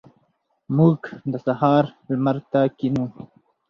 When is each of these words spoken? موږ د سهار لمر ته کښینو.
موږ 0.77 0.99
د 1.31 1.33
سهار 1.45 1.83
لمر 2.09 2.37
ته 2.51 2.61
کښینو. 2.77 3.05